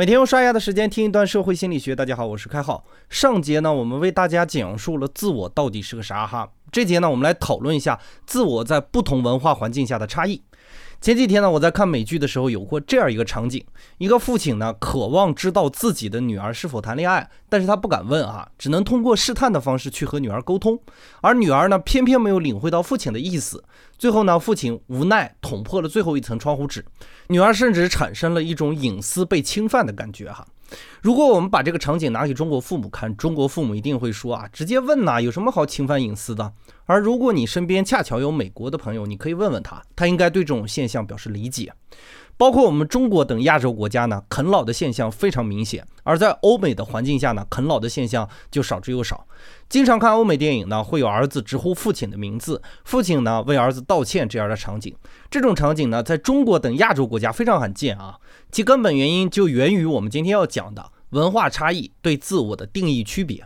[0.00, 1.94] 每天用刷牙的时间听一段社会心理学。
[1.94, 2.82] 大家好，我是开浩。
[3.10, 6.48] 上节呢，我们为大家讲述了自我到底是个啥哈。
[6.72, 10.42] 这节呢，我们来讨论一下自我在不同文化环境下的差异。
[11.00, 13.64] 前几天呢，我在看美剧的时候，有过这样一个场景：
[13.96, 20.78] 一个父亲呢，渴望知道自己的女儿是否谈恋爱，但是他不敢问啊，只能通过试探的方式去和女儿沟通。
[21.22, 23.64] 而女儿呢，偏偏没有领会到父亲的意思。
[23.96, 26.84] 最后呢，父亲无奈捅破了最后一层窗户纸，
[27.28, 30.46] 女儿甚至产生了一种隐私被侵犯的感觉哈。
[31.02, 36.52] 如果我们把这个场景拿给中国父母看，中国父母一定会说啊，直接问呐，有什么好侵犯隐私的？
[36.86, 41.72] 而如果你身边恰巧有美国的朋友，你可以问问他，他应该对这种现象表示理解。
[42.40, 49.26] 包括我们中国等亚洲国家呢，啃老的现象非常明显；而在欧美的环境下呢，啃老的现象就少之又少。
[49.68, 54.96] 经常看欧美电影呢，会有儿子直呼父亲的名字，父亲呢为儿子道歉这样的场景。
[55.30, 58.16] 这种场景呢，在中国等亚洲国家非常罕见啊。
[58.50, 63.44] 其根本原因就源于我们今天要讲的文化差异对自我的定义区别。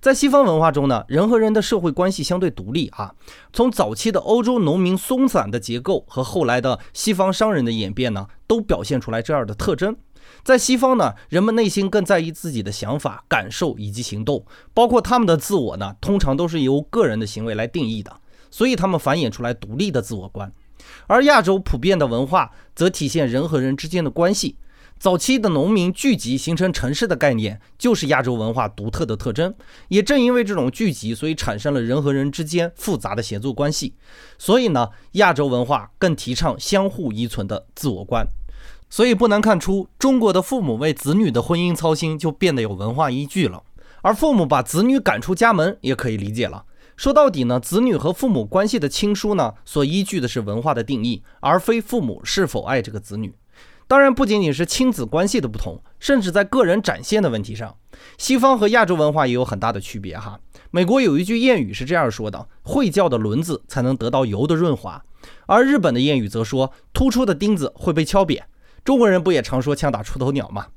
[0.00, 3.14] 在西方文化中呢，人和人的社会关系相对独立啊。
[3.52, 9.94] 从早期的欧洲农民松散的结构和后来的西方商人的演变呢，都表现出来这样的特征。
[10.42, 18.16] 在西方呢，人们内心更在意自己的想法、感受以及行动，包括他们的自我呢，通常都是由个人的行为来定义的，
[18.50, 20.50] 所以他们繁衍出来独立的自我观。
[21.08, 24.56] 而亚洲普遍的文化则体现人和人之间的关系。
[25.00, 29.54] 早期的农民聚集形成城市的概念，就是亚洲文化独特的特征。
[29.88, 33.94] 也正因为这种聚集，所以产生了人和人之间复杂的协作关系。
[34.36, 38.26] 所以呢，亚洲文化更提倡相互依存的自我观。
[38.90, 43.62] 所以不难看出，中国的父母为子女的婚姻操心就变得有文化依据了。
[44.02, 46.66] 而父母把子女赶出家门，也可以理解了。
[46.98, 53.32] 说到底呢，子女和父母关系的亲疏呢，所依据的是文化的定义，而非父母是否爱这个子女。
[53.90, 57.74] 当然，不仅仅是亲子关系的不同，甚至在个人展现的问题上，
[58.18, 60.38] 西方和亚洲文化也有很大的区别哈。
[60.70, 65.04] 美国有一句谚语是这样说的：“会叫的轮子才能得到油的润滑。”
[65.46, 68.46] 而日本的谚语则说：“突出的钉子会被敲扁。”
[68.84, 70.68] 中国人不也常说“枪打出头鸟”吗？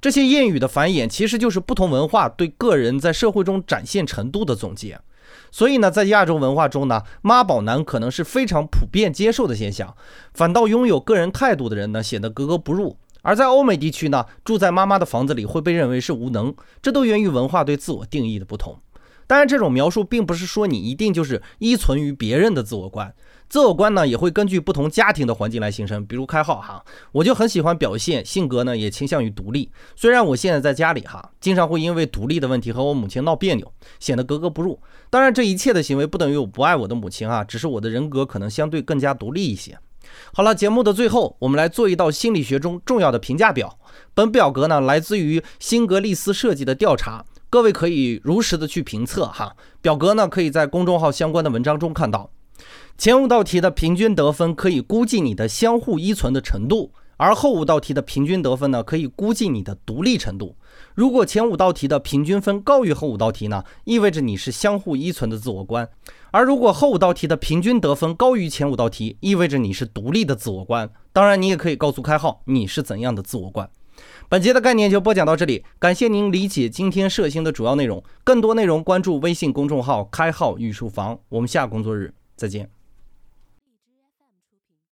[0.00, 4.98] 这些谚语的繁衍，其实就是不同文化对个人在社会中展现程度的总结。
[5.50, 9.94] 所以呢，在亚洲文化中呢，妈宝男可能是非常普遍接受的现象，
[10.34, 12.96] 反倒拥有个人态度的人呢，显得格格不入。
[13.22, 18.76] 而在欧美地区呢，住在妈妈的房子里会被认为是无能，这都源于文化对自我定义的不同。
[19.32, 23.10] 当然，这种描述并不是说你一定就是依存于别人的自我观。
[23.48, 26.04] 自我观呢，也会根据不同家庭的环境来形成。
[26.04, 29.70] 比如开号哈，我就很喜欢表现，性格呢也倾向于独立。
[29.96, 34.78] 虽然我现在在家里哈，经常会因为独立的问题和我母亲闹别扭，显得格格不入。
[35.08, 39.78] 当然，这一切的行为不等于我不爱我的母亲啊，只是我的人格可能相对更加独立一些。
[40.34, 43.78] 好了，节目的最后，我们来做一道心理学中重要的评价表。
[44.12, 49.54] 本表格呢，来自于辛格利斯设计的调查，各位可以如实的去评测哈。
[49.82, 52.30] 表格呢，可以在公众号相关的文章中看到。
[52.96, 60.56] 前五道题的平均得分可以估计你的相互依存的程度，而后五道题的平均得分呢，可以估计你的独立程度。
[60.94, 65.84] 如果前五道题的平均分高于后五道题呢，意味着你是相互依存的自我观；
[66.30, 70.88] 而如果后五道题的平均得分高于前五道题，意味着你是独立的自我观。
[71.12, 73.68] 当然，你也可以告诉开号你是怎样的自我观。
[74.28, 78.02] 本节的概念就播讲到这里，感谢您理解今天涉星的主要内容。
[78.24, 82.81] 更多内容关注微信公众号“开号御书房”，我们下工作日再见。